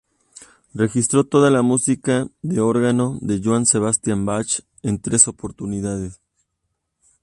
Registro 0.73 1.25
toda 1.27 1.51
la 1.51 1.61
música 1.61 2.25
de 2.41 2.59
órgano 2.59 3.19
de 3.21 3.39
Johann 3.39 3.67
Sebastian 3.67 4.25
Bach 4.25 4.61
en 4.81 4.99
tres 4.99 5.27
oportunidades. 5.27 6.19